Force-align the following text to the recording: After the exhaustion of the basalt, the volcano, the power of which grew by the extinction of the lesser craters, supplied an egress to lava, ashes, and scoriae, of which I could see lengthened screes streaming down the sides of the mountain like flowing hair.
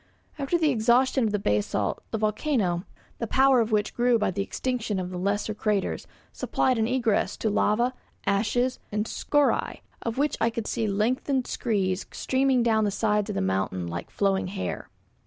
After 0.39 0.57
the 0.57 0.71
exhaustion 0.71 1.25
of 1.25 1.31
the 1.31 1.37
basalt, 1.37 2.01
the 2.09 2.17
volcano, 2.17 2.85
the 3.19 3.27
power 3.27 3.61
of 3.61 3.71
which 3.71 3.93
grew 3.93 4.17
by 4.17 4.31
the 4.31 4.41
extinction 4.41 4.97
of 4.97 5.11
the 5.11 5.17
lesser 5.19 5.53
craters, 5.53 6.07
supplied 6.33 6.79
an 6.79 6.87
egress 6.87 7.37
to 7.37 7.51
lava, 7.51 7.93
ashes, 8.25 8.79
and 8.91 9.05
scoriae, 9.05 9.81
of 10.01 10.17
which 10.17 10.37
I 10.41 10.49
could 10.49 10.65
see 10.65 10.87
lengthened 10.87 11.45
screes 11.45 12.07
streaming 12.11 12.63
down 12.63 12.83
the 12.83 12.89
sides 12.89 13.29
of 13.29 13.35
the 13.35 13.41
mountain 13.43 13.85
like 13.85 14.09
flowing 14.09 14.47
hair. 14.47 14.89